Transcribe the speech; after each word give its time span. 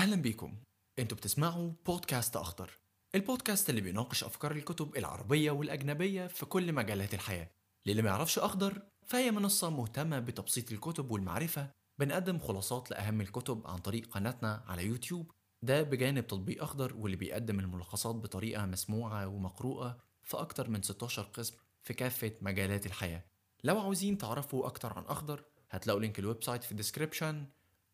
أهلا 0.00 0.16
بيكم. 0.16 0.56
أنتوا 0.98 1.16
بتسمعوا 1.16 1.72
بودكاست 1.86 2.36
أخضر 2.36 2.70
البودكاست 3.14 3.70
اللي 3.70 3.80
بيناقش 3.80 4.24
أفكار 4.24 4.52
الكتب 4.52 4.96
العربية 4.96 5.50
والأجنبية 5.50 6.26
في 6.26 6.46
كل 6.46 6.72
مجالات 6.72 7.14
الحياة. 7.14 7.50
للي 7.86 8.02
ما 8.02 8.10
يعرفش 8.10 8.38
أخضر 8.38 8.82
فهي 9.06 9.30
منصة 9.30 9.70
مهتمة 9.70 10.18
بتبسيط 10.18 10.72
الكتب 10.72 11.10
والمعرفة 11.10 11.70
بنقدم 11.98 12.38
خلاصات 12.38 12.90
لأهم 12.90 13.20
الكتب 13.20 13.66
عن 13.66 13.78
طريق 13.78 14.06
قناتنا 14.06 14.64
على 14.66 14.86
يوتيوب. 14.86 15.30
ده 15.64 15.82
بجانب 15.82 16.26
تطبيق 16.26 16.62
أخضر 16.62 16.96
واللي 16.96 17.16
بيقدم 17.16 17.60
الملخصات 17.60 18.14
بطريقة 18.14 18.66
مسموعة 18.66 19.26
ومقروءة 19.26 19.98
في 20.22 20.36
أكتر 20.36 20.70
من 20.70 20.82
16 20.82 21.22
قسم 21.22 21.56
في 21.82 21.94
كافة 21.94 22.32
مجالات 22.40 22.86
الحياة. 22.86 23.24
لو 23.64 23.80
عاوزين 23.80 24.18
تعرفوا 24.18 24.66
أكتر 24.66 24.92
عن 24.92 25.04
أخضر 25.04 25.44
هتلاقوا 25.70 26.00
link 26.00 26.18
ال 26.18 26.42
website 26.42 26.64
في 26.64 26.72
ال 26.72 26.78
description 26.78 27.46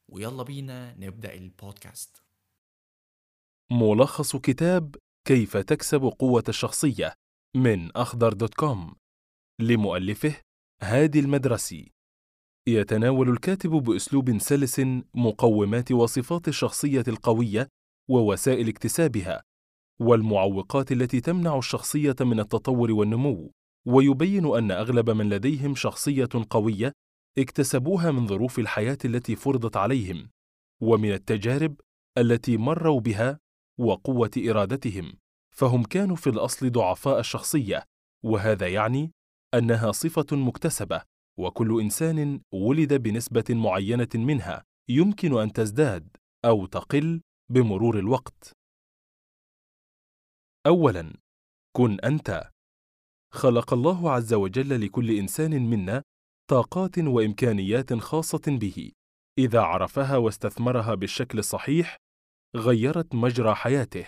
ويلا 0.09 0.43
بينا 0.43 0.95
نبدأ 0.95 1.35
البودكاست. 1.35 2.23
ملخص 3.73 4.37
كتاب 4.37 4.97
كيف 5.29 5.57
تكسب 5.57 6.01
قوة 6.01 6.45
الشخصية 6.49 7.15
من 7.57 7.97
أخضر 7.97 8.33
dot 8.33 8.55
com. 8.55 8.95
لمؤلفه 9.61 10.41
هادي 10.83 11.19
المدرسي. 11.21 11.93
يتناول 12.69 13.29
الكاتب 13.29 13.71
بأسلوب 13.71 14.39
سلس 14.39 14.81
مقومات 15.15 15.93
وصفات 15.93 16.49
الشخصية 16.49 17.05
القوية 17.09 17.69
ووسائل 18.11 18.69
اكتسابها 18.69 19.43
والمعوقات 20.01 20.93
التي 20.93 21.21
تمنع 21.21 21.59
الشخصية 21.59 22.17
من 22.21 22.41
التطور 22.41 22.93
والنمو. 22.93 23.53
ويبين 23.87 24.47
أن 24.57 24.71
أغلب 24.71 25.11
من 25.11 25.29
لديهم 25.29 25.75
شخصية 25.75 26.29
قوية 26.51 26.93
اكتسبوها 27.39 28.11
من 28.11 28.27
ظروف 28.27 28.59
الحياة 28.59 28.99
التي 29.05 29.37
فرضت 29.37 29.77
عليهم 29.77 30.31
ومن 30.83 31.13
التجارب 31.13 31.81
التي 32.19 32.57
مروا 32.57 33.01
بها 33.01 33.39
وقوة 33.81 34.31
إرادتهم 34.51 35.13
فهم 35.57 35.83
كانوا 35.83 36.17
في 36.17 36.31
الأصل 36.31 36.73
ضعفاء 36.73 37.21
الشخصية 37.21 37.85
وهذا 38.25 38.69
يعني 38.69 39.13
أنها 39.55 39.93
صفة 39.93 40.37
مكتسبة 40.37 41.03
وكل 41.39 41.81
إنسان 41.81 42.41
ولد 42.55 42.95
بنسبة 42.95 43.45
معينة 43.51 44.09
منها 44.15 44.65
يمكن 44.89 45.39
أن 45.41 45.53
تزداد 45.53 46.17
أو 46.45 46.67
تقل 46.67 47.21
بمرور 47.51 47.99
الوقت. 47.99 48.53
أولاً: 50.67 51.13
كن 51.77 52.01
أنت. 52.01 52.51
خلق 53.33 53.73
الله 53.73 54.11
عز 54.11 54.35
وجل 54.35 54.81
لكل 54.87 55.11
إنسان 55.11 55.63
منا 55.71 56.03
طاقات 56.51 56.99
وإمكانيات 56.99 57.95
خاصة 57.95 58.43
به، 58.47 58.93
إذا 59.39 59.61
عرفها 59.61 60.17
واستثمرها 60.17 60.95
بالشكل 60.95 61.39
الصحيح، 61.39 61.97
غيرت 62.57 63.15
مجرى 63.15 63.55
حياته. 63.55 64.07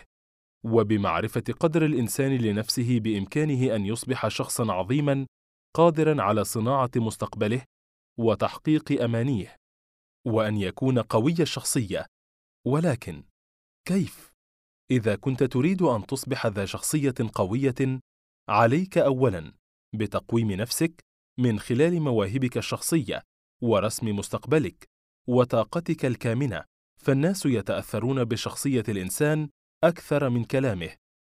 وبمعرفة 0.65 1.45
قدر 1.61 1.85
الإنسان 1.85 2.37
لنفسه 2.37 3.01
بإمكانه 3.01 3.77
أن 3.77 3.87
يصبح 3.87 4.29
شخصًا 4.29 4.73
عظيمًا 4.73 5.27
قادرا 5.77 6.23
على 6.23 6.45
صناعة 6.45 6.91
مستقبله 6.97 7.65
وتحقيق 8.21 9.03
أمانيه 9.03 9.57
وأن 10.27 10.57
يكون 10.57 10.99
قوي 10.99 11.35
الشخصيه 11.41 12.07
ولكن 12.67 13.25
كيف؟ 13.89 14.31
إذا 14.91 15.17
كنت 15.17 15.43
تريد 15.43 15.83
أن 15.83 16.07
تصبح 16.07 16.47
ذا 16.47 16.65
شخصية 16.65 17.15
قوية 17.35 18.01
عليك 18.49 18.99
اولا 18.99 19.53
بتقويم 19.95 20.53
نفسك 20.53 21.08
من 21.39 21.59
خلال 21.59 22.01
مواهبك 22.01 22.59
الشخصية 22.59 23.23
ورسم 23.63 24.17
مستقبلك 24.17 24.89
وطاقتك 25.29 26.05
الكامنة. 26.05 26.65
فالناس 27.01 27.47
يتأثرون 27.47 28.25
بشخصية 28.25 28.85
الإنسان 28.89 29.49
أكثر 29.85 30.29
من 30.29 30.45
كلامه 30.45 30.91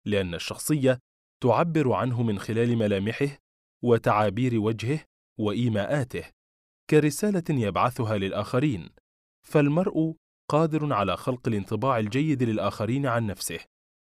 لأن 0.06 0.34
الشخصية 0.34 1.00
تعبر 1.44 1.92
عنه 1.92 2.24
من 2.24 2.40
خلال 2.40 2.78
ملامحه 2.78 3.38
وتعابير 3.84 4.60
وجهه 4.60 5.00
وإيماءاته. 5.40 6.24
كرسالة 6.90 7.44
يبعثها 7.50 8.18
للآخرين. 8.18 8.90
فالمرء 9.48 10.16
قادر 10.50 10.94
على 10.94 11.18
خلق 11.18 11.48
الانطباع 11.48 12.00
الجيد 12.00 12.44
للآخرين 12.44 13.06
عن 13.06 13.28
نفسه. 13.28 13.60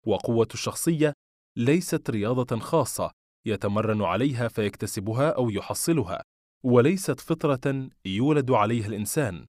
وقوة 0.07 0.49
الشخصية 0.55 1.13
ليست 1.57 2.11
رياضة 2.11 2.59
خاصة 2.59 3.11
يتمرن 3.47 4.03
عليها 4.03 4.49
فيكتسبها 4.49 5.31
أو 5.31 5.51
يحصلها 5.51 6.23
وليست 6.65 7.21
فطرة 7.21 7.89
يولد 8.05 8.51
عليها 8.51 8.87
الإنسان 8.87 9.47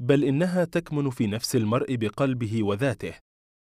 بل 0.00 0.24
إنها 0.24 0.64
تكمن 0.64 1.10
في 1.10 1.26
نفس 1.26 1.56
المرء 1.56 1.96
بقلبه 1.96 2.62
وذاته 2.62 3.14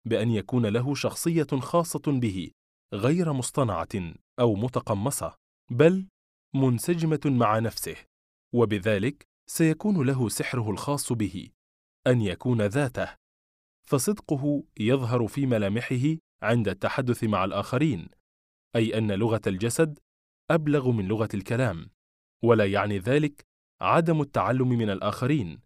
بأن 0.08 0.30
يكون 0.30 0.66
له 0.66 0.94
شخصية 0.94 1.46
خاصة 1.60 2.02
به 2.06 2.50
غير 2.94 3.32
مصطنعة 3.32 4.14
أو 4.40 4.54
متقمصة 4.54 5.34
بل 5.70 6.06
منسجمة 6.54 7.20
مع 7.24 7.58
نفسه 7.58 7.96
وبذلك 8.54 9.26
سيكون 9.50 10.06
له 10.06 10.28
سحره 10.28 10.70
الخاص 10.70 11.12
به 11.12 11.48
أن 12.06 12.20
يكون 12.20 12.62
ذاته. 12.62 13.08
فصدقه 13.86 14.64
يظهر 14.80 15.26
في 15.26 15.46
ملامحه 15.46 16.16
عند 16.42 16.68
التحدث 16.68 17.24
مع 17.24 17.44
الآخرين 17.44 18.08
أي 18.76 18.98
أن 18.98 19.12
لغة 19.12 19.40
الجسد 19.46 19.98
أبلغ 20.50 20.90
من 20.90 21.08
لغة 21.08 21.28
الكلام 21.34 21.90
ولا 22.42 22.66
يعني 22.66 22.98
ذلك 22.98 23.44
عدم 23.80 24.20
التعلم 24.20 24.68
من 24.68 24.90
الآخرين. 24.90 25.60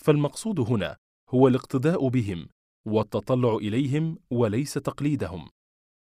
فالمقصود 0.00 0.60
هنا 0.60 0.96
هو 1.28 1.48
الاقتداء 1.48 2.08
بهم 2.08 2.48
والتطلع 2.86 3.56
إليهم 3.56 4.18
وليس 4.30 4.74
تقليدهم. 4.74 5.48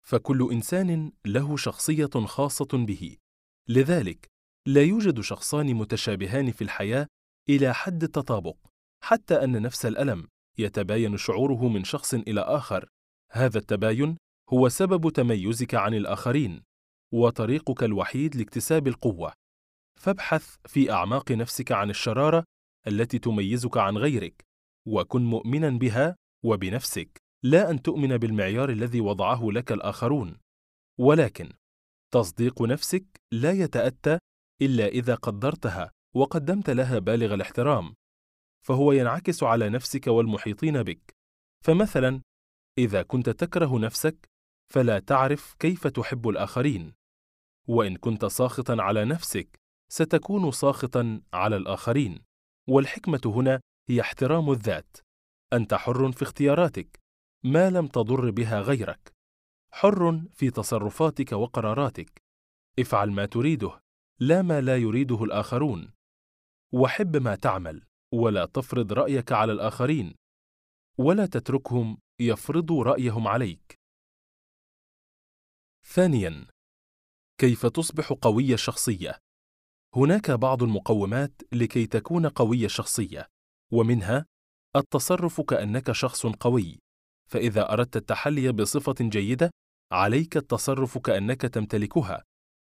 فكل 0.06 0.48
إنسان 0.52 1.12
له 1.26 1.56
شخصية 1.56 2.10
خاصة 2.26 2.68
به. 2.72 3.16
لذلك 3.68 4.26
لا 4.66 4.82
يوجد 4.82 5.20
شخصان 5.20 5.74
متشابهان 5.74 6.52
في 6.52 6.62
الحياة 6.62 7.06
إلى 7.48 7.74
حد 7.74 8.02
التطابق 8.02 8.56
حتى 9.04 9.44
أن 9.44 9.62
نفس 9.62 9.86
الألم 9.86 10.28
يتباين 10.58 11.16
شعوره 11.16 11.68
من 11.68 11.84
شخص 11.84 12.14
إلى 12.14 12.40
آخر. 12.40 12.88
هذا 13.32 13.58
التباين 13.58 14.16
هو 14.52 14.68
سبب 14.68 15.10
تميزك 15.10 15.74
عن 15.74 15.94
الآخرين 15.94 16.62
وطريقك 17.12 17.82
الوحيد 17.82 18.36
لاكتساب 18.36 18.88
القوة. 18.88 19.32
فابحث 20.00 20.56
في 20.66 20.92
أعماق 20.92 21.32
نفسك 21.32 21.72
عن 21.72 21.90
الشرارة 21.90 22.44
التي 22.86 23.18
تميزك 23.18 23.76
عن 23.76 23.98
غيرك 23.98 24.44
وكن 24.88 25.24
مؤمنا 25.24 25.70
بها 25.70 26.16
وبنفسك. 26.44 27.18
لا 27.42 27.70
أن 27.70 27.82
تؤمن 27.82 28.16
بالمعيار 28.16 28.70
الذي 28.70 29.00
وضعه 29.00 29.48
لك 29.50 29.72
الآخرون. 29.72 30.38
ولكن 30.98 31.52
تصديق 32.14 32.62
نفسك 32.62 33.20
لا 33.32 33.52
يتأتى 33.52 34.18
إلا 34.62 34.86
إذا 34.86 35.14
قدرتها 35.14 35.90
وقدمت 36.14 36.70
لها 36.70 36.98
بالغ 36.98 37.34
الاحترام. 37.34 37.94
فهو 38.66 38.92
ينعكس 38.92 39.42
على 39.42 39.68
نفسك 39.68 40.06
والمحيطين 40.06 40.82
بك. 40.82 41.16
فمثلا 41.64 42.22
إذا 42.78 43.02
كنت 43.02 43.30
تكره 43.30 43.78
نفسك 43.78 44.28
فلا 44.72 44.98
تعرف 44.98 45.54
كيف 45.58 45.86
تحب 45.86 46.28
الآخرين. 46.28 46.92
وإن 47.68 47.96
كنت 47.96 48.24
ساخطا 48.24 48.76
على 48.82 49.04
نفسك 49.04 49.60
ستكون 49.92 50.50
ساخطا 50.50 51.20
على 51.32 51.56
الآخرين. 51.56 52.22
والحكمة 52.68 53.20
هنا 53.26 53.60
هي 53.88 54.00
احترام 54.00 54.50
الذات. 54.50 54.96
أنت 55.52 55.74
حر 55.74 56.12
في 56.12 56.22
اختياراتك 56.22 57.00
ما 57.44 57.70
لم 57.70 57.86
تضر 57.86 58.30
بها 58.30 58.60
غيرك. 58.60 59.12
حر 59.72 60.22
في 60.32 60.50
تصرفاتك 60.50 61.32
وقراراتك. 61.32 62.22
افعل 62.78 63.10
ما 63.10 63.26
تريده 63.26 63.80
لا 64.20 64.42
ما 64.42 64.60
لا 64.60 64.76
يريده 64.76 65.24
الآخرون. 65.24 65.92
وحب 66.72 67.16
ما 67.16 67.34
تعمل 67.34 67.86
ولا 68.12 68.46
تفرض 68.46 68.92
رأيك 68.92 69.32
على 69.32 69.52
الآخرين. 69.52 70.14
ولا 70.98 71.26
تتركهم 71.26 71.98
يفرضوا 72.20 72.84
رأيهم 72.84 73.28
عليك. 73.28 73.75
ثانيا 75.96 76.46
كيف 77.40 77.66
تصبح 77.66 78.12
قوي 78.12 78.54
الشخصية؟ 78.54 79.18
هناك 79.94 80.30
بعض 80.30 80.62
المقومات 80.62 81.42
لكي 81.52 81.86
تكون 81.86 82.26
قوي 82.26 82.64
الشخصية 82.64 83.26
ومنها 83.72 84.26
التصرف 84.76 85.40
كأنك 85.40 85.92
شخص 85.92 86.26
قوي 86.26 86.78
فإذا 87.30 87.72
أردت 87.72 87.96
التحلي 87.96 88.52
بصفة 88.52 88.94
جيدة 89.00 89.50
عليك 89.92 90.36
التصرف 90.36 90.98
كأنك 90.98 91.40
تمتلكها 91.40 92.24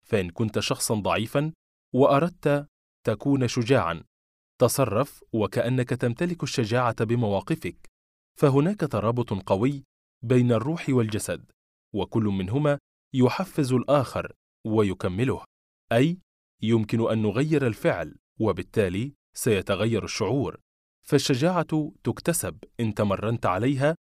فإن 0.08 0.30
كنت 0.30 0.60
شخصا 0.60 0.96
ضعيفا 0.96 1.54
وأردت 1.94 2.68
تكون 3.06 3.48
شجاعا 3.48 4.04
تصرف 4.62 5.24
وكأنك 5.34 5.90
تمتلك 5.90 6.44
الشجاعة 6.44 7.04
بمواقفك 7.04 7.90
فهناك 8.40 8.80
ترابط 8.80 9.34
قوي 9.34 9.84
بين 10.24 10.52
الروح 10.52 10.90
والجسد 10.90 11.52
وكل 11.94 12.24
منهما 12.24 12.80
يحفز 13.16 13.74
الآخر 13.74 14.34
ويكمله 14.68 15.44
أي 15.92 16.20
يمكن 16.62 17.12
أن 17.12 17.22
نغير 17.22 17.68
الفعل 17.68 18.16
وبالتالي 18.40 19.14
سيتغير 19.34 20.04
الشعور. 20.04 20.60
فالشجاعة 21.08 21.92
تكتسب 22.04 22.58
إن 22.80 22.94
تمرنت 22.94 23.46
عليها 23.46 23.96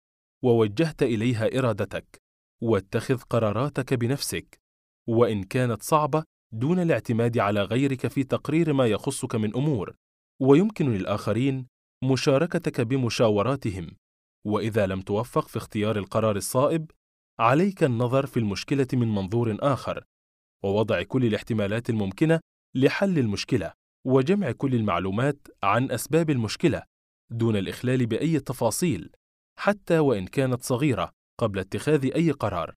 ووجهت 0.44 1.02
إليها 1.02 1.58
إرادتك 1.58 2.22
واتخذ 2.62 3.18
قراراتك 3.18 3.94
بنفسك 3.94 4.60
وإن 5.08 5.42
كانت 5.42 5.82
صعبة 5.82 6.24
دون 6.52 6.78
الاعتماد 6.78 7.38
على 7.38 7.62
غيرك 7.62 8.06
في 8.06 8.24
تقرير 8.24 8.72
ما 8.72 8.86
يخصك 8.86 9.34
من 9.34 9.56
أمور. 9.56 9.94
ويمكن 10.40 10.92
للآخرين 10.92 11.66
مشاركتك 12.04 12.80
بمشاوراتهم 12.80 13.96
وإذا 14.46 14.86
لم 14.86 15.00
توفق 15.00 15.48
في 15.48 15.56
اختيار 15.56 15.96
القرار 15.96 16.36
الصائب 16.36 16.90
عليك 17.40 17.84
النظر 17.84 18.26
في 18.26 18.36
المشكلة 18.36 18.86
من 18.92 19.08
منظور 19.08 19.56
آخر 19.60 20.04
ووضع 20.64 21.02
كل 21.02 21.24
الاحتمالات 21.24 21.90
الممكنة 21.90 22.40
لحل 22.74 23.18
المشكلة 23.18 23.72
وجمع 24.06 24.52
كل 24.52 24.74
المعلومات 24.74 25.48
عن 25.62 25.90
أسباب 25.90 26.30
المشكلة 26.30 26.82
دون 27.30 27.56
الإخلال 27.56 28.06
بأي 28.06 28.40
تفاصيل 28.40 29.10
حتى 29.58 29.98
وإن 29.98 30.26
كانت 30.26 30.62
صغيرة 30.62 31.10
قبل 31.40 31.58
اتخاذ 31.58 32.12
أي 32.14 32.30
قرار. 32.30 32.74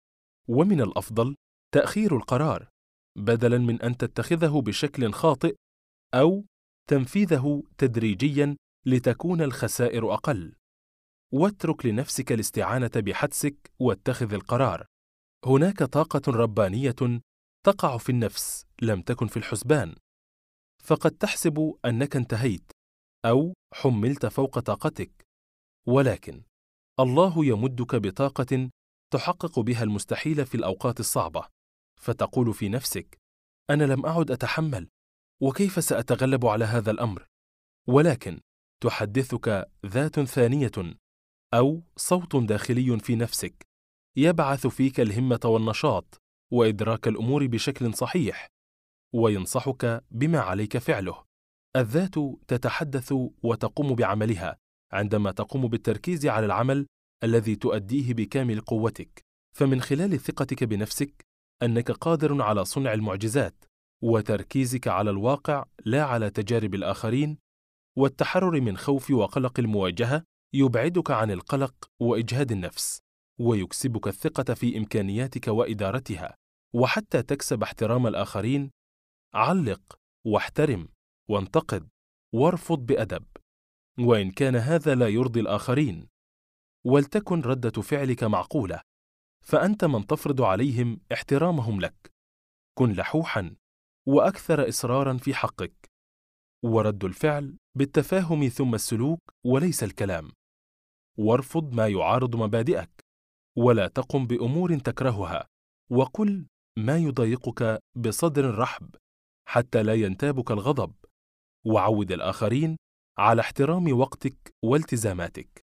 ومن 0.48 0.82
الأفضل 0.82 1.36
تأخير 1.74 2.16
القرار 2.16 2.68
بدلا 3.18 3.58
من 3.58 3.82
أن 3.82 3.98
تتخذه 3.98 4.62
بشكل 4.62 5.12
خاطئ 5.12 5.56
أو 6.14 6.46
تنفيذه 6.90 7.64
تدريجيا 7.78 8.56
لتكون 8.86 9.42
الخسائر 9.42 10.14
أقل. 10.14 10.56
واترك 11.36 11.86
لنفسك 11.86 12.32
الاستعانة 12.32 12.92
بحدسك 12.96 13.72
واتخذ 13.80 14.34
القرار. 14.34 14.86
هناك 15.46 15.84
طاقة 15.84 16.22
ربانية 16.32 17.22
تقع 17.66 17.98
في 17.98 18.10
النفس 18.10 18.66
لم 18.82 19.02
تكن 19.02 19.28
في 19.28 19.38
الحسبان. 19.38 19.96
فقد 20.84 21.12
تحسب 21.12 21.76
أنك 21.86 22.16
انتهيت 22.16 22.72
أو 23.26 23.54
حملت 23.74 24.26
فوق 24.26 24.60
طاقتك. 24.60 25.26
ولكن 25.88 26.44
الله 27.00 27.46
يمدك 27.46 27.96
بطاقة 27.96 28.70
تحقق 29.14 29.60
بها 29.60 29.84
المستحيل 29.84 30.46
في 30.46 30.56
الأوقات 30.56 31.00
الصعبة. 31.00 31.48
فتقول 32.02 32.54
في 32.54 32.70
نفسك 32.70 33.18
أنا 33.70 33.84
لم 33.84 34.06
أعد 34.06 34.32
أتحمل 34.32 34.90
وكيف 35.42 35.84
سأتغلب 35.84 36.46
على 36.46 36.66
هذا 36.66 36.92
الأمر؟ 36.92 37.28
ولكن 37.88 38.42
تحدثك 38.84 39.70
ذات 39.86 40.20
ثانية 40.20 40.96
أو 41.56 41.84
صوت 41.96 42.36
داخلي 42.36 43.00
في 43.00 43.16
نفسك. 43.16 43.66
يبعث 44.18 44.68
فيك 44.68 45.00
الهمة 45.00 45.40
والنشاط 45.46 46.22
وإدراك 46.52 47.08
الأمور 47.08 47.48
بشكل 47.48 47.94
صحيح 47.94 48.48
وينصحك 49.14 50.04
بما 50.12 50.40
عليك 50.40 50.78
فعله. 50.78 51.24
الذات 51.76 52.16
تتحدث 52.48 53.14
وتقوم 53.44 53.96
بعملها 53.96 54.58
عندما 54.92 55.32
تقوم 55.32 55.68
بالتركيز 55.68 56.26
على 56.26 56.46
العمل 56.46 56.88
الذي 57.24 57.56
تؤديه 57.56 58.14
بكامل 58.14 58.62
قوتك. 58.62 59.26
فمن 59.56 59.82
خلال 59.82 60.20
ثقتك 60.20 60.64
بنفسك 60.64 61.26
أنك 61.64 61.92
قادر 61.92 62.42
على 62.42 62.66
صنع 62.66 62.94
المعجزات 62.94 63.66
وتركيزك 64.04 64.88
على 64.88 65.10
الواقع 65.10 65.66
لا 65.86 66.04
على 66.04 66.30
تجارب 66.30 66.76
الآخرين 66.76 67.38
والتحرر 67.98 68.62
من 68.62 68.78
خوف 68.78 69.12
وقلق 69.12 69.60
المواجهة 69.60 70.24
يبعدك 70.58 71.12
عن 71.12 71.32
القلق 71.32 71.92
وإجهاد 72.00 72.52
النفس 72.52 73.02
ويكسبك 73.40 74.08
الثقة 74.08 74.54
في 74.54 74.78
إمكانياتك 74.78 75.48
وإدارتها 75.48 76.36
وحتى 76.74 77.24
تكسب 77.24 77.64
احترام 77.64 78.08
الآخرين. 78.08 78.72
علق 79.34 80.00
واحترم 80.26 80.88
وانتقد 81.30 81.90
وارفض 82.34 82.80
بأدب 82.86 83.26
وإن 84.00 84.32
كان 84.32 84.56
هذا 84.56 84.96
لا 84.96 85.08
يرضي 85.08 85.40
الآخرين. 85.40 86.08
ولتكن 86.86 87.42
ردة 87.42 87.82
فعلك 87.82 88.24
معقولة 88.24 88.82
فأنت 89.44 89.86
من 89.86 90.08
تفرض 90.08 90.42
عليهم 90.42 91.00
احترامهم 91.14 91.82
لك. 91.82 92.14
كن 92.78 92.94
لحوحا 92.94 93.56
وأكثر 94.08 94.70
اصرارا 94.70 95.18
في 95.18 95.34
حقك. 95.34 95.90
ورد 96.64 97.04
الفعل 97.04 97.58
بالتفاهم 97.78 98.48
ثم 98.48 98.76
السلوك 98.76 99.20
وليس 99.46 99.84
الكلام. 99.84 100.32
وارفض 101.18 101.74
ما 101.74 101.88
يعارض 101.88 102.36
مبادئك 102.36 103.06
ولا 103.58 103.88
تقم 103.88 104.28
بأمور 104.28 104.80
تكرهها 104.80 105.48
وقل 105.90 106.48
ما 106.78 106.98
يضايقك 106.98 107.80
بصدر 107.96 108.58
رحب 108.58 108.96
حتى 109.48 109.84
لا 109.84 109.94
ينتابك 109.94 110.52
الغضب 110.52 110.94
وعود 111.66 112.12
الآخرين 112.12 112.78
على 113.18 113.42
احترام 113.42 114.00
وقتك 114.00 114.56
والتزاماتك. 114.64 115.66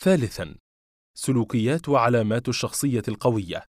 ثالثا 0.00 0.56
سلوكيات 1.18 1.88
وعلامات 1.88 2.48
الشخصية 2.48 3.02
القوية. 3.08 3.64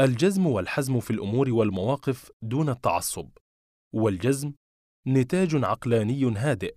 الجزم 0.00 0.46
والحزم 0.46 1.00
في 1.00 1.10
الأمور 1.10 1.50
والمواقف 1.50 2.30
دون 2.42 2.68
التعصب 2.68 3.30
والجزم 3.94 4.52
نتاج 5.06 5.64
عقلاني 5.64 6.36
هادئ. 6.36 6.74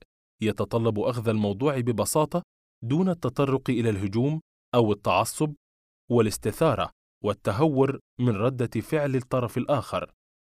يتطلب 0.47 0.99
أخذ 0.99 1.29
الموضوع 1.29 1.79
ببساطة 1.79 2.43
دون 2.83 3.09
التطرق 3.09 3.69
إلى 3.69 3.89
الهجوم 3.89 4.41
أو 4.75 4.91
التعصب 4.91 5.53
والاستثارة 6.11 6.89
والتهور 7.23 7.99
من 8.19 8.29
ردة 8.29 8.81
فعل 8.81 9.15
الطرف 9.15 9.57
الآخر 9.57 10.11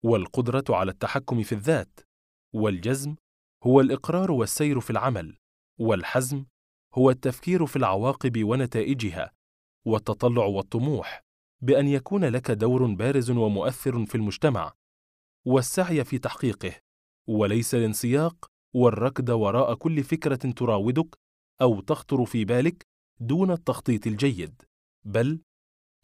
والقدرة 0.03 0.63
على 0.69 0.91
التحكم 0.91 1.43
في 1.43 1.55
الذات 1.55 1.99
والجزم 2.53 3.15
هو 3.63 3.81
الإقرار 3.81 4.31
والسير 4.31 4.79
في 4.79 4.89
العمل 4.89 5.37
والحزم 5.79 6.45
هو 6.95 7.09
التفكير 7.09 7.65
في 7.65 7.75
العواقب 7.75 8.43
ونتائجها 8.43 9.31
والتطلع 9.85 10.45
والطموح 10.45 11.21
بأن 11.61 11.87
يكون 11.87 12.25
لك 12.25 12.51
دور 12.51 12.85
بارز 12.85 13.31
ومؤثر 13.31 14.05
في 14.05 14.15
المجتمع 14.15 14.73
والسعي 15.45 16.03
في 16.03 16.19
تحقيقه 16.19 16.71
وليس 17.27 17.75
الانسياق 17.75 18.51
والركض 18.75 19.29
وراء 19.29 19.75
كل 19.75 20.03
فكرة 20.03 20.51
تراودك 20.51 21.15
أو 21.61 21.81
تخطر 21.81 22.25
في 22.25 22.45
بالك 22.45 22.85
دون 23.19 23.51
التخطيط 23.51 24.07
الجيد 24.07 24.61
بل 25.05 25.41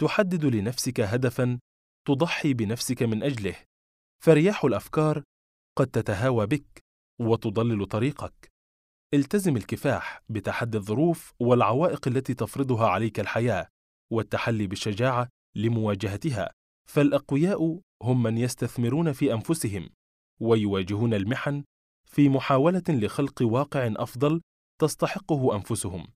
تحدد 0.01 0.45
لنفسك 0.45 0.99
هدفا 0.99 1.59
تضحي 2.07 2.53
بنفسك 2.53 3.03
من 3.03 3.23
أجله. 3.23 3.55
فرياح 4.23 4.65
الأفكار 4.65 5.23
قد 5.77 5.87
تتهاوى 5.87 6.45
بك 6.47 6.83
وتضلل 7.19 7.85
طريقك. 7.85 8.51
التزم 9.13 9.57
الكفاح 9.57 10.21
بتحدي 10.29 10.77
الظروف 10.77 11.33
والعوائق 11.39 12.07
التي 12.07 12.33
تفرضها 12.33 12.87
عليك 12.87 13.19
الحياة 13.19 13.67
والتحلي 14.11 14.67
بالشجاعة 14.67 15.29
لمواجهتها. 15.55 16.51
فالأقوياء 16.89 17.79
هم 18.03 18.23
من 18.23 18.37
يستثمرون 18.37 19.11
في 19.11 19.33
أنفسهم 19.33 19.89
ويواجهون 20.41 21.13
المحن 21.13 21.63
في 22.15 22.29
محاولة 22.29 22.83
لخلق 22.89 23.41
واقع 23.41 23.93
أفضل 23.97 24.41
تستحقه 24.81 25.55
أنفسهم. 25.55 26.07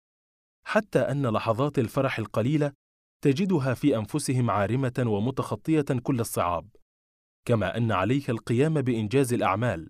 حتى 0.67 0.99
أن 0.99 1.27
لحظات 1.27 1.79
الفرح 1.79 2.19
القليلة 2.19 2.71
تجدها 3.23 3.73
في 3.73 3.97
أنفسهم 3.97 4.49
عارمة 4.49 5.03
ومتخطية 5.05 5.85
كل 6.03 6.19
الصعاب. 6.19 6.69
كما 7.47 7.77
أن 7.77 7.91
عليك 7.91 8.29
القيام 8.29 8.73
بإنجاز 8.81 9.33
الأعمال. 9.33 9.89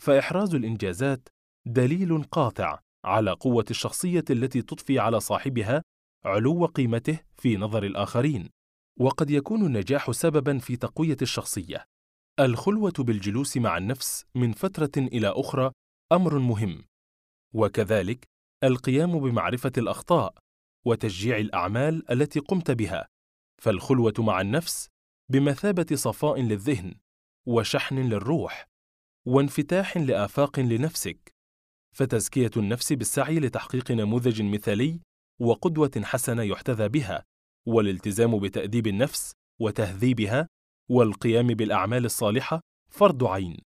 فإحراز 0.00 0.54
الإنجازات 0.54 1.28
دليل 1.66 2.22
قاطع 2.22 2.78
على 3.04 3.30
قوة 3.30 3.64
الشخصية 3.70 4.24
التي 4.30 4.62
تضفي 4.62 4.98
على 4.98 5.20
صاحبها 5.20 5.82
علو 6.24 6.66
قيمته 6.66 7.20
في 7.36 7.56
نظر 7.56 7.84
الآخرين 7.84 8.48
وقد 9.00 9.30
يكون 9.30 9.66
النجاح 9.66 10.10
سببا 10.10 10.58
في 10.58 10.76
تقوية 10.76 11.16
الشخصية. 11.22 11.84
الخلوة 12.40 12.92
بالجلوس 12.98 13.56
مع 13.56 13.78
النفس 13.78 14.24
من 14.34 14.52
فترة 14.52 14.90
إلى 14.96 15.28
أخرى 15.28 15.72
أمر 16.12 16.38
مهم 16.38 16.84
وكذلك 17.54 18.24
القيام 18.64 19.18
بمعرفة 19.18 19.72
الأخطاء 19.78 20.34
وتشجيع 20.86 21.38
الأعمال 21.38 22.12
التي 22.12 22.40
قمت 22.40 22.70
بها 22.70 23.06
فالخلوة 23.62 24.14
مع 24.18 24.40
النفس 24.40 24.88
بمثابة 25.30 25.86
صفاء 25.94 26.40
للذهن 26.40 26.94
وشحن 27.46 27.98
للروح 27.98 28.66
وانفتاح 29.26 29.96
لآفاق 29.96 30.60
لنفسك 30.60 31.34
فتزكية 31.96 32.50
النفس 32.56 32.92
بالسعي 32.92 33.40
لتحقيق 33.40 33.90
نموذج 33.90 34.42
مثالي 34.42 35.00
وقدوة 35.40 35.90
حسنة 36.04 36.42
يحتذى 36.42 36.88
بها 36.88 37.24
والالتزام 37.66 38.38
بتأديب 38.38 38.86
النفس 38.86 39.32
وتهذيبها 39.60 40.48
والقيام 40.90 41.46
بالأعمال 41.46 42.04
الصالحة 42.04 42.60
فرض 42.90 43.24
عين 43.24 43.56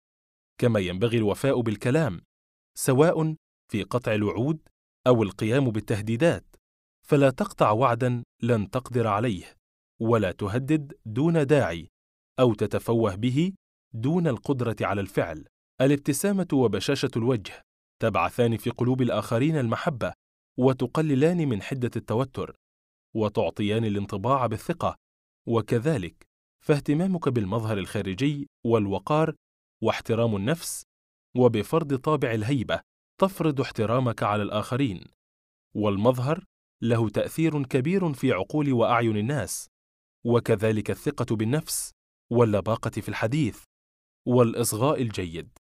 كما 0.59 0.81
ينبغي 0.81 1.17
الوفاء 1.17 1.61
بالكلام 1.61 2.21
سواء 2.79 3.35
في 3.73 3.83
قطع 3.83 4.14
الوعود 4.14 4.69
أو 5.07 5.23
القيام 5.23 5.71
بالتهديدات 5.71 6.57
فلا 7.07 7.31
تقطع 7.31 7.71
وعدا 7.71 8.23
لن 8.43 8.71
تقدر 8.71 9.07
عليه 9.07 9.57
ولا 10.00 10.33
تهدد 10.33 10.99
دون 11.07 11.47
داعي 11.47 11.88
أو 12.41 12.55
تتفوه 12.55 13.14
به 13.14 13.52
دون 13.95 14.26
القدرة 14.26 14.76
على 14.81 15.00
الفعل. 15.00 15.45
الابتسامة 15.81 16.49
وبشاشة 16.52 17.11
الوجه 17.17 17.62
تبعثان 18.02 18.57
في 18.57 18.71
قلوب 18.71 19.02
الآخرين 19.02 19.57
المحبة 19.57 20.12
وتقللان 20.59 21.49
من 21.49 21.62
حدة 21.62 21.91
التوتر 21.97 22.57
وتعطيان 23.14 23.85
الانطباع 23.85 24.47
بالثقة 24.47 24.97
وكذلك 25.49 26.26
فاهتمامك 26.64 27.28
بالمظهر 27.28 27.78
الخارجي 27.78 28.49
والوقار 28.66 29.35
واحترام 29.83 30.37
النفس 30.37 30.83
وبفرض 31.37 31.95
طابع 31.95 32.33
الهيبة 32.33 32.81
تفرض 33.21 33.61
احترامك 33.61 34.23
على 34.23 34.42
الآخرين 34.42 35.04
والمظهر 35.76 36.45
له 36.83 37.09
تأثير 37.09 37.62
كبير 37.64 38.12
في 38.12 38.33
عقول 38.33 38.73
وأعين 38.73 39.16
الناس 39.16 39.69
وكذلك 40.26 40.90
الثقة 40.90 41.37
بالنفس 41.37 41.92
واللباقة 42.33 42.90
في 42.90 43.09
الحديث 43.09 43.62
والإصغاء 44.26 45.02
الجيد 45.02 45.59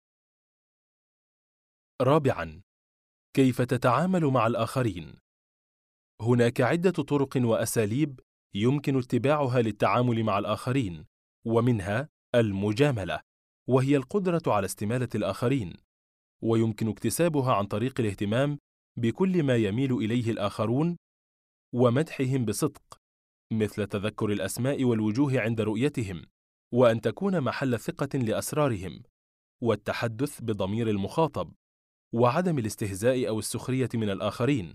رابعاً 2.02 2.62
كيف 3.36 3.62
تتعامل 3.62 4.26
مع 4.26 4.48
الآخرين؟ 4.48 5.16
هناك 6.22 6.62
عدة 6.62 6.92
طرق 6.92 7.38
وأساليب 7.38 8.20
يمكن 8.56 8.98
اتباعها 8.98 9.62
للتعامل 9.62 10.24
مع 10.24 10.40
الآخرين 10.40 11.06
ومنها 11.46 12.10
المجاملة 12.36 13.20
وهي 13.70 13.98
القدرة 13.98 14.42
على 14.48 14.66
استمالة 14.66 15.10
الآخرين 15.16 15.74
ويمكن 16.44 16.88
اكتسابها 16.88 17.54
عن 17.54 17.66
طريق 17.66 18.00
الاهتمام 18.00 18.60
بكل 18.98 19.44
ما 19.44 19.56
يميل 19.56 19.94
إليه 19.94 20.32
الآخرون 20.32 20.98
ومدحهم 21.74 22.46
بصدق 22.46 23.02
مثل 23.54 23.88
تذكر 23.88 24.32
الأسماء 24.32 24.84
والوجوه 24.84 25.40
عند 25.42 25.62
رؤيتهم 25.62 26.26
وأن 26.74 27.02
تكون 27.02 27.42
محل 27.42 27.80
ثقة 27.80 28.20
لأسرارهم 28.20 29.04
والتحدث 29.62 30.42
بضمير 30.42 30.90
المخاطب 30.90 31.54
وعدم 32.14 32.60
الاستهزاء 32.60 33.28
أو 33.28 33.40
السخرية 33.40 33.90
من 33.94 34.10
الآخرين 34.10 34.74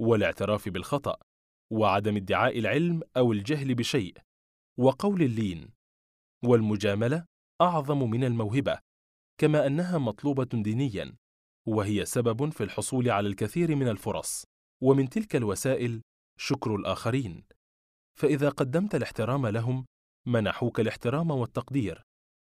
والاعتراف 0.00 0.68
بالخطأ. 0.68 1.16
وعدم 1.70 2.16
ادعاء 2.16 2.58
العلم 2.58 3.02
أو 3.16 3.32
الجهل 3.32 3.74
بشيء 3.74 4.16
وقول 4.78 5.22
اللين 5.22 5.68
والمجاملة 6.44 7.24
أعظم 7.60 8.10
من 8.10 8.24
الموهبة 8.24 8.78
كما 9.38 9.66
أنها 9.66 9.98
مطلوبة 9.98 10.48
دينيا 10.52 11.16
وهي 11.66 12.04
سبب 12.04 12.50
في 12.52 12.64
الحصول 12.64 13.10
على 13.10 13.28
الكثير 13.28 13.76
من 13.76 13.88
الفرص. 13.88 14.44
ومن 14.82 15.08
تلك 15.08 15.36
الوسائل 15.36 16.02
شكر 16.38 16.74
الآخرين. 16.74 17.44
فإذا 18.18 18.48
قدمت 18.48 18.94
الاحترام 18.94 19.46
لهم 19.46 19.86
منحوك 20.26 20.80
الاحترام 20.80 21.30
والتقدير. 21.30 22.02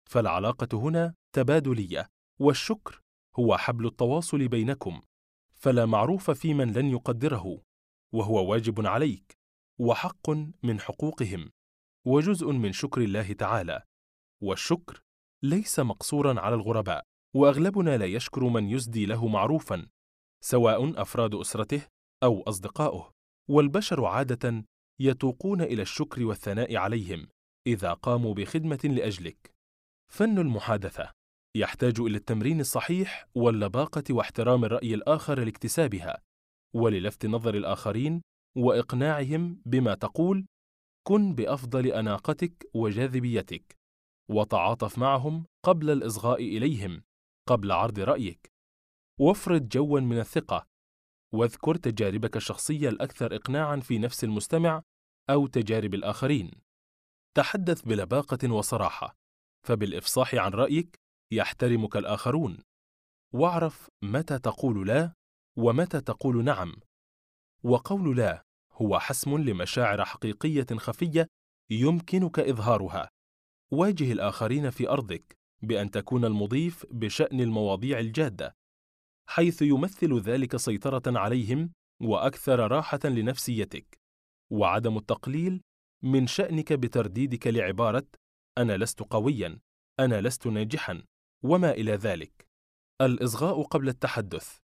فالعلاقة 0.09 0.77
هنا 0.77 1.13
تبادلية 1.35 2.07
والشكر 2.39 3.01
هو 3.39 3.57
حبل 3.57 3.85
التواصل 3.85 4.47
بينكم. 4.47 5.01
فلا 5.55 5.85
معروف 5.85 6.31
في 6.31 6.53
من 6.53 6.73
لن 6.73 6.89
يقدره. 6.89 7.61
وهو 8.15 8.51
واجب 8.51 8.87
عليك 8.87 9.37
وحق 9.79 10.29
من 10.63 10.79
حقوقهم 10.79 11.51
وجزء 12.05 12.51
من 12.51 12.71
شكر 12.71 13.01
الله 13.01 13.33
تعالى. 13.33 13.81
والشكر 14.43 15.01
ليس 15.43 15.79
مقصورا 15.79 16.39
على 16.39 16.55
الغرباء 16.55 17.05
وأغلبنا 17.35 17.97
لا 17.97 18.05
يشكر 18.05 18.43
من 18.43 18.69
يسدي 18.69 19.05
له 19.05 19.27
معروفا 19.27 19.87
سواء 20.43 21.01
أفراد 21.01 21.35
أسرته 21.35 21.81
أو 22.23 22.43
أصدقاؤه. 22.43 23.11
والبشر 23.49 24.05
عادة 24.05 24.65
يتوقون 24.99 25.61
إلى 25.61 25.81
الشكر 25.81 26.25
والثناء 26.25 26.75
عليهم 26.75 27.27
إذا 27.67 27.93
قاموا 27.93 28.33
بخدمة 28.33 28.79
لأجلك. 28.83 29.53
فن 30.11 30.39
المحادثة 30.39 31.11
يحتاج 31.55 31.99
إلى 31.99 32.17
التمرين 32.17 32.59
الصحيح 32.59 33.27
واللباقة 33.35 34.03
واحترام 34.09 34.65
الرأي 34.65 34.93
الآخر 34.93 35.43
لاكتسابها. 35.43 36.21
وللفت 36.75 37.25
نظر 37.25 37.55
الآخرين 37.55 38.21
وإقناعهم 38.57 39.61
بما 39.65 39.95
تقول 39.95 40.45
كن 41.07 41.35
بأفضل 41.35 41.87
أناقتك 41.87 42.69
وجاذبيتك 42.73 43.77
وتعاطف 44.29 44.97
معهم 44.97 45.45
قبل 45.65 45.89
الإصغاء 45.89 46.41
إليهم 46.41 47.03
قبل 47.47 47.71
عرض 47.71 47.99
رأيك. 47.99 48.51
وافرض 49.19 49.67
جوا 49.67 49.99
من 49.99 50.19
الثقة 50.19 50.67
واذكر 51.33 51.75
تجاربك 51.75 52.37
الشخصية 52.37 52.89
الأكثر 52.89 53.35
اقناعا 53.35 53.79
في 53.79 53.99
نفس 53.99 54.23
المستمع 54.23 54.81
أو 55.29 55.47
تجارب 55.47 55.93
الآخرين. 55.93 56.51
تحدث 57.37 57.81
بلباقة 57.81 58.53
وصراحة 58.53 59.15
فبالإفصاح 59.67 60.35
عن 60.35 60.51
رأيك 60.51 60.99
يحترمك 61.31 61.97
الآخرون. 61.97 62.57
واعرف 63.33 63.89
متى 64.03 64.39
تقول 64.39 64.87
لا 64.87 65.13
ومتى 65.57 66.01
تقول 66.01 66.43
نعم؟ 66.43 66.73
وقول 67.63 68.17
لا 68.17 68.45
هو 68.71 68.99
حسم 68.99 69.37
لمشاعر 69.37 70.05
حقيقية 70.05 70.65
خفية 70.77 71.27
يمكنك 71.69 72.39
إظهارها. 72.39 73.09
واجه 73.71 74.11
الآخرين 74.11 74.69
في 74.69 74.89
أرضك 74.89 75.37
بأن 75.61 75.91
تكون 75.91 76.25
المضيف 76.25 76.85
بشأن 76.91 77.41
المواضيع 77.41 77.99
الجادة 77.99 78.55
حيث 79.29 79.61
يمثل 79.61 80.19
ذلك 80.19 80.57
سيطرة 80.57 81.19
عليهم 81.19 81.71
وأكثر 82.01 82.71
راحة 82.71 82.99
لنفسيتك. 83.05 83.99
وعدم 84.51 84.97
التقليل 84.97 85.61
من 86.03 86.27
شأنك 86.27 86.73
بترديدك 86.73 87.47
لعبارة 87.47 88.07
أنا 88.57 88.77
لست 88.77 88.99
قويا 88.99 89.59
أنا 89.99 90.21
لست 90.21 90.47
ناجحا 90.47 91.03
وما 91.43 91.71
إلى 91.71 91.91
ذلك. 91.91 92.47
الإصغاء 93.01 93.63
قبل 93.63 93.89
التحدث. 93.89 94.64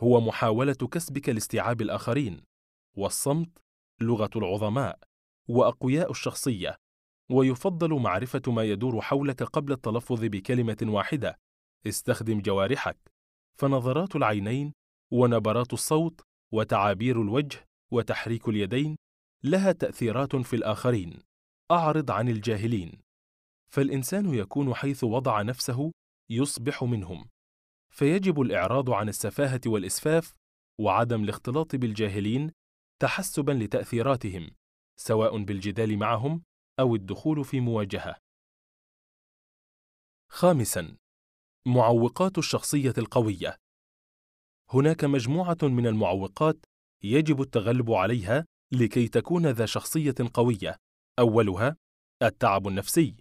هو 0.00 0.20
محاولة 0.20 0.72
كسبك 0.72 1.28
لاستيعاب 1.28 1.80
الآخرين. 1.80 2.42
والصمت 2.96 3.58
لغة 4.00 4.30
العظماء 4.36 4.98
وأقوياء 5.48 6.10
الشخصية. 6.10 6.76
ويفضل 7.30 7.94
معرفة 7.94 8.42
ما 8.46 8.62
يدور 8.62 9.00
حولك 9.00 9.42
قبل 9.42 9.72
التلفظ 9.72 10.24
بكلمة 10.24 10.76
واحدة 10.82 11.38
استخدم 11.86 12.40
جوارحك. 12.40 13.10
فنظرات 13.58 14.16
العينين 14.16 14.72
ونبرات 15.12 15.72
الصوت 15.72 16.20
وتعابير 16.52 17.22
الوجه 17.22 17.66
وتحريك 17.92 18.48
اليدين 18.48 18.96
لها 19.44 19.72
تأثيرات 19.72 20.36
في 20.36 20.56
الآخرين. 20.56 21.18
أعرض 21.70 22.10
عن 22.10 22.28
الجاهلين. 22.28 23.00
فالإنسان 23.72 24.34
يكون 24.34 24.74
حيث 24.74 25.04
وضع 25.04 25.42
نفسه 25.42 25.92
يصبح 26.30 26.84
منهم. 26.84 27.28
فيجب 27.90 28.40
الإعراض 28.40 28.90
عن 28.90 29.08
السفاهة 29.08 29.60
والإسفاف 29.66 30.34
وعدم 30.80 31.24
الاختلاط 31.24 31.76
بالجاهلين 31.76 32.52
تحسبا 33.02 33.52
لتأثيراتهم 33.52 34.50
سواء 34.96 35.42
بالجدال 35.44 35.98
معهم 35.98 36.42
أو 36.80 36.94
الدخول 36.94 37.44
في 37.44 37.60
مواجهة. 37.60 38.16
خامسا 40.28 40.96
معوقات 41.66 42.38
الشخصية 42.38 42.94
القوية. 42.98 43.56
هناك 44.70 45.04
مجموعة 45.04 45.58
من 45.62 45.86
المعوقات 45.86 46.56
يجب 47.02 47.40
التغلب 47.40 47.90
عليها 47.90 48.46
لكي 48.72 49.08
تكون 49.08 49.46
ذا 49.46 49.66
شخصية 49.66 50.14
قوية. 50.34 50.76
أولها 51.18 51.76
التعب 52.22 52.68
النفسي 52.68 53.16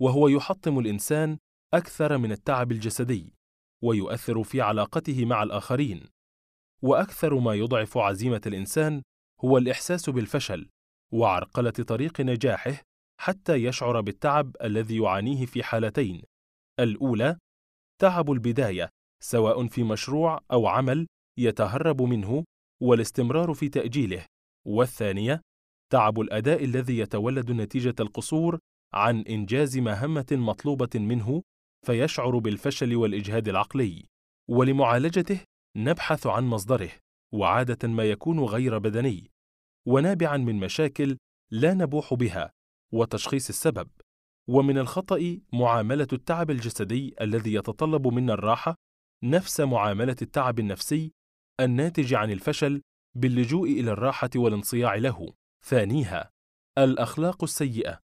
وهو 0.00 0.28
يحطم 0.28 0.78
الإنسان 0.78 1.38
أكثر 1.74 2.18
من 2.18 2.32
التعب 2.32 2.72
الجسدي. 2.72 3.34
ويؤثر 3.82 4.42
في 4.42 4.60
علاقته 4.60 5.24
مع 5.24 5.42
الآخرين. 5.42 6.08
وأكثر 6.82 7.38
ما 7.38 7.54
يضعف 7.54 7.98
عزيمة 7.98 8.40
الإنسان 8.46 9.02
هو 9.44 9.58
الإحساس 9.58 10.10
بالفشل 10.10 10.68
وعرقلة 11.12 11.70
طريق 11.70 12.20
نجاحه 12.20 12.82
حتى 13.20 13.54
يشعر 13.54 14.00
بالتعب 14.00 14.56
الذي 14.64 14.96
يعانيه 14.96 15.46
في 15.46 15.62
حالتين. 15.62 16.22
الأولى 16.80 17.38
تعب 18.00 18.30
البداية 18.30 18.88
سواء 19.22 19.66
في 19.66 19.82
مشروع 19.82 20.40
أو 20.52 20.66
عمل 20.66 21.06
يتهرب 21.38 22.02
منه 22.02 22.44
والاستمرار 22.82 23.54
في 23.54 23.68
تأجيله. 23.68 24.26
والثانية 24.66 25.40
تعب 25.92 26.20
الأداء 26.20 26.64
الذي 26.64 26.98
يتولد 26.98 27.50
نتيجة 27.50 27.94
القصور 28.00 28.58
عن 28.94 29.20
إنجاز 29.20 29.78
مهمة 29.78 30.26
مطلوبة 30.32 30.90
منه 30.94 31.42
فيشعر 31.86 32.38
بالفشل 32.38 32.96
والإجهاد 32.96 33.48
العقلي 33.48 34.06
ولمعالجته 34.48 35.40
نبحث 35.76 36.26
عن 36.26 36.44
مصدره 36.44 36.90
وعادة 37.32 37.88
ما 37.88 38.04
يكون 38.04 38.40
غير 38.40 38.78
بدني 38.78 39.30
ونابعا 39.86 40.36
من 40.36 40.60
مشاكل 40.60 41.16
لا 41.50 41.74
نبوح 41.74 42.14
بها 42.14 42.50
وتشخيص 42.92 43.48
السبب 43.48 43.88
ومن 44.48 44.78
الخطأ 44.78 45.40
معاملة 45.52 46.08
التعب 46.12 46.50
الجسدي 46.50 47.14
الذي 47.20 47.54
يتطلب 47.54 48.06
منا 48.06 48.34
الراحة 48.34 48.74
نفس 49.24 49.60
معاملة 49.60 50.16
التعب 50.22 50.58
النفسي 50.58 51.12
الناتج 51.60 52.14
عن 52.14 52.30
الفشل 52.30 52.82
باللجوء 53.14 53.70
إلى 53.70 53.90
الراحة 53.90 54.30
والانصياع 54.36 54.94
له. 54.94 55.34
ثانيها 55.64 56.30
الأخلاق 56.78 57.42
السيئة. 57.42 58.00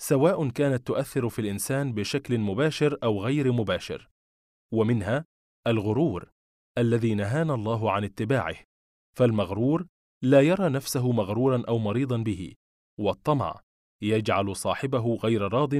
سواء 0.00 0.48
كانت 0.48 0.86
تؤثر 0.86 1.28
في 1.28 1.38
الإنسان 1.38 1.92
بشكل 1.92 2.38
مباشر 2.38 2.98
أو 3.02 3.22
غير 3.22 3.52
مباشر. 3.52 4.10
ومنها 4.72 5.24
الغرور 5.66 6.30
الذي 6.78 7.14
نهانا 7.14 7.54
الله 7.54 7.92
عن 7.92 8.04
اتباعه 8.04 8.56
فالمغرور 9.16 9.86
لا 10.22 10.40
يرى 10.40 10.68
نفسه 10.68 11.12
مغرورا 11.12 11.62
أو 11.68 11.78
مريضا 11.78 12.16
به 12.16 12.54
والطمع 12.98 13.60
يجعل 14.02 14.56
صاحبه 14.56 15.14
غير 15.14 15.52
راض 15.52 15.72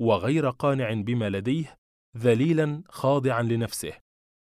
وغير 0.00 0.50
قانع 0.50 0.92
بما 0.92 1.30
لديه 1.30 1.76
ذليلا 2.16 2.82
خاضعا 2.88 3.42
لنفسه. 3.42 3.92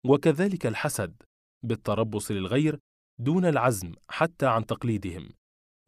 وكذلك 0.06 0.66
الحسد 0.66 1.22
بالتربص 1.64 2.30
للغير 2.30 2.80
دون 3.20 3.44
العزم 3.44 3.92
حتى 4.08 4.46
عن 4.46 4.66
تقليدهم 4.66 5.28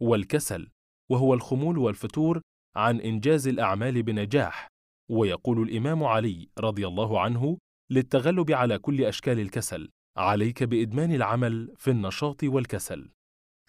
والكسل 0.01 0.71
وهو 1.11 1.35
الخمول 1.35 1.79
والفتور 1.79 2.43
عن 2.77 3.01
إنجاز 3.01 3.49
الأعمال 3.49 4.03
بنجاح. 4.03 4.69
ويقول 5.11 5.63
الإمام 5.63 6.05
علي 6.05 6.49
رضي 6.59 6.87
الله 6.87 7.21
عنه 7.21 7.59
للتغلب 7.91 8.51
على 8.51 8.79
كل 8.79 9.05
أشكال 9.05 9.41
الكسل 9.41 9.91
عليك 10.17 10.63
بإدمان 10.63 11.15
العمل 11.15 11.75
في 11.77 11.91
النشاط 11.91 12.45
والكسل. 12.45 13.11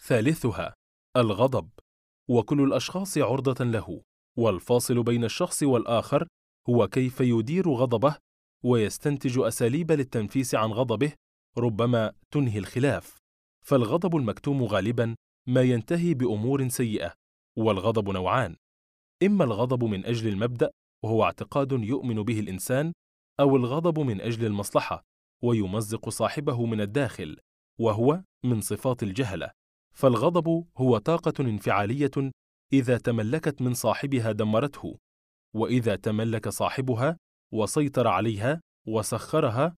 ثالثها 0.01 0.73
الغضب. 1.17 1.69
وكل 2.29 2.61
الأشخاص 2.61 3.17
عرضة 3.17 3.65
له. 3.65 4.01
والفاصل 4.37 5.03
بين 5.03 5.23
الشخص 5.23 5.63
والآخر 5.63 6.27
هو 6.69 6.87
كيف 6.87 7.21
يدير 7.21 7.69
غضبه 7.69 8.15
ويستنتج 8.63 9.39
أساليب 9.39 9.91
للتنفيس 9.91 10.55
عن 10.55 10.69
غضبه 10.69 11.11
ربما 11.57 12.13
تنهي 12.31 12.59
الخلاف. 12.59 13.17
فالغضب 13.65 14.15
المكتوم 14.15 14.63
غالبا 14.63 15.15
ما 15.47 15.61
ينتهي 15.61 16.13
بأمور 16.13 16.67
سيئة 16.67 17.13
والغضب 17.57 18.09
نوعان. 18.09 18.55
إما 19.23 19.43
الغضب 19.43 19.83
من 19.83 20.05
أجل 20.05 20.27
المبدأ 20.27 20.71
وهو 21.03 21.23
اعتقاد 21.23 21.71
يؤمن 21.71 22.23
به 22.23 22.39
الإنسان 22.39 22.93
أو 23.39 23.55
الغضب 23.55 23.99
من 23.99 24.21
أجل 24.21 24.45
المصلحة 24.45 25.03
ويمزق 25.43 26.09
صاحبه 26.09 26.65
من 26.65 26.81
الداخل 26.81 27.37
وهو 27.79 28.23
من 28.43 28.61
صفات 28.61 29.03
الجهلة. 29.03 29.51
فالغضب 29.95 30.65
هو 30.77 30.97
طاقة 30.97 31.33
انفعالية 31.39 32.31
إذا 32.73 32.97
تملكت 32.97 33.61
من 33.61 33.73
صاحبها 33.73 34.31
دمرته 34.31 34.97
وإذا 35.55 35.95
تملك 35.95 36.49
صاحبها 36.49 37.17
وسيطر 37.53 38.07
عليها 38.07 38.61
وسخرها 38.87 39.75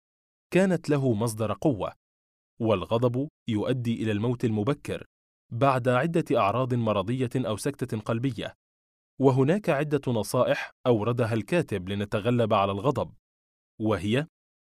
كانت 0.52 0.90
له 0.90 1.14
مصدر 1.14 1.54
قوة. 1.54 1.94
والغضب 2.62 3.28
يؤدي 3.48 4.04
إلى 4.04 4.12
الموت 4.12 4.46
المبكر 4.46 5.06
بعد 5.52 5.88
عدة 5.88 6.38
أعراض 6.38 6.74
مرضية 6.74 7.30
أو 7.36 7.58
سكتة 7.58 8.00
قلبية. 8.00 8.54
وهناك 9.20 9.70
عدة 9.70 10.12
نصائح 10.12 10.72
أوردها 10.88 11.34
الكاتب 11.34 11.90
لنتغلب 11.90 12.54
على 12.54 12.72
الغضب 12.72 13.14
وهي 13.82 14.28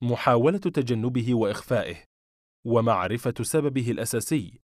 محاولة 0.04 0.58
تجنبه 0.58 1.36
وإخفائه 1.36 2.04
ومعرفة 2.66 3.34
سببه 3.42 3.92
الأساسي 3.92 4.62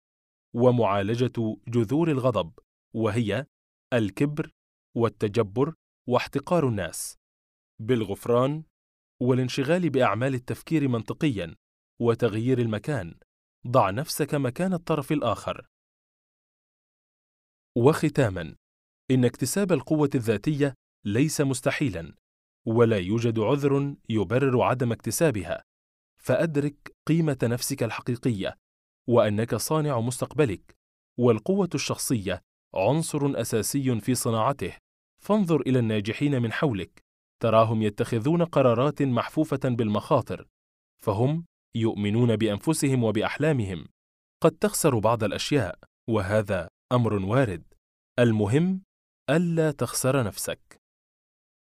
ومعالجة 0.55 1.57
جذور 1.69 2.11
الغضب 2.11 2.59
وهي 2.95 3.47
الكبر 3.93 4.51
والتجبر 4.97 5.75
واحتقار 6.09 6.69
الناس 6.69 7.17
بالغفران 7.81 8.65
والانشغال 9.23 9.91
بأعمال 9.91 10.35
التفكير 10.35 10.89
منطقيا 10.89 11.57
وتغيير 12.01 12.59
المكان. 12.59 13.19
ضع 13.67 13.91
نفسك 13.91 14.35
مكان 14.35 14.73
الطرف 14.73 15.13
الآخر. 15.13 15.67
وختاما 17.77 18.57
إن 19.11 19.25
اكتساب 19.25 19.73
القوة 19.73 20.11
الذاتية 20.15 20.75
ليس 21.05 21.41
مستحيلا 21.41 22.15
ولا 22.67 22.99
يوجد 22.99 23.39
عذر 23.39 23.95
يبرر 24.09 24.63
عدم 24.63 24.93
اكتسابها. 24.93 25.63
فأدرك 26.21 26.97
قيمة 27.07 27.39
نفسك 27.43 27.83
الحقيقية 27.83 28.57
وأنك 29.09 29.55
صانع 29.55 30.01
مستقبلك 30.01 30.77
والقوة 31.19 31.69
الشخصية 31.75 32.41
عنصر 32.75 33.41
أساسي 33.41 34.01
في 34.01 34.15
صناعته. 34.15 34.77
فانظر 35.23 35.61
إلى 35.61 35.79
الناجحين 35.79 36.43
من 36.43 36.53
حولك 36.53 37.05
تراهم 37.43 37.83
يتخذون 37.83 38.45
قرارات 38.45 39.03
محفوفة 39.03 39.61
بالمخاطر 39.65 40.47
فهم 41.03 41.45
يؤمنون 41.75 42.37
بأنفسهم 42.37 43.05
وبأحلامهم. 43.05 43.87
قد 44.43 44.53
تخسر 44.53 44.99
بعض 44.99 45.25
الأشياء 45.25 45.79
وهذا 46.09 46.69
أمر 46.93 47.15
وارد. 47.15 47.75
المهم 48.19 48.83
ألا 49.31 49.71
تخسر 49.71 50.23
نفسك. 50.23 50.84